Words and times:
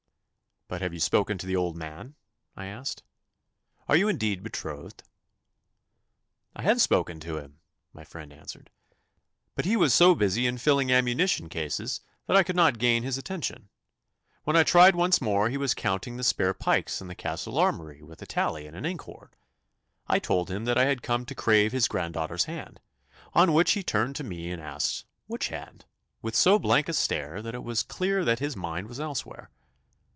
'But 0.73 0.81
have 0.81 0.93
you 0.93 1.01
spoken 1.01 1.37
to 1.37 1.45
the 1.45 1.57
old 1.57 1.75
man?' 1.75 2.15
I 2.55 2.67
asked. 2.67 3.03
'Are 3.89 3.97
you 3.97 4.07
indeed 4.07 4.41
betrothed?' 4.41 5.03
'I 6.55 6.61
have 6.61 6.81
spoken 6.81 7.19
to 7.19 7.35
him,' 7.37 7.59
my 7.91 8.05
friend 8.05 8.31
answered, 8.31 8.69
'but 9.53 9.65
he 9.65 9.75
was 9.75 9.93
so 9.93 10.15
busy 10.15 10.47
in 10.47 10.57
filling 10.57 10.89
ammunition 10.89 11.49
cases 11.49 11.99
that 12.25 12.37
I 12.37 12.43
could 12.43 12.55
not 12.55 12.77
gain 12.79 13.03
his 13.03 13.17
attention. 13.17 13.67
When 14.45 14.55
I 14.55 14.63
tried 14.63 14.95
once 14.95 15.19
more 15.19 15.49
he 15.49 15.57
was 15.57 15.73
counting 15.73 16.15
the 16.15 16.23
spare 16.23 16.53
pikes 16.53 17.01
in 17.01 17.09
the 17.09 17.15
Castle 17.15 17.57
armoury 17.57 18.01
with 18.01 18.21
a 18.21 18.25
tally 18.25 18.65
and 18.65 18.73
an 18.77 18.85
ink 18.85 19.01
horn. 19.01 19.31
I 20.07 20.19
told 20.19 20.49
him 20.49 20.63
that 20.63 20.77
I 20.77 20.85
had 20.85 21.03
come 21.03 21.25
to 21.25 21.35
crave 21.35 21.73
his 21.73 21.89
granddaughter's 21.89 22.45
hand, 22.45 22.79
on 23.33 23.51
which 23.53 23.73
he 23.73 23.83
turned 23.83 24.15
to 24.15 24.23
me 24.23 24.49
and 24.51 24.61
asked, 24.61 25.03
"which 25.27 25.49
hand?" 25.49 25.83
with 26.21 26.33
so 26.33 26.57
blank 26.57 26.87
a 26.87 26.93
stare 26.93 27.41
that 27.41 27.55
it 27.55 27.63
was 27.65 27.83
clear 27.83 28.23
that 28.23 28.39
his 28.39 28.55
mind 28.55 28.87
was 28.87 29.01
elsewhere. 29.01 29.49